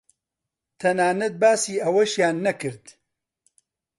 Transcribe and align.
تەنانەت 0.79 1.33
باسی 1.41 1.81
ئەوەشیان 1.83 2.35
نەکرد 2.45 2.83